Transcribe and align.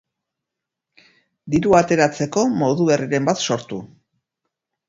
Dirua 1.55 1.77
ateratzeko 1.85 2.47
modu 2.63 2.91
berriren 2.91 3.31
bat 3.31 3.47
sortu. 3.49 3.83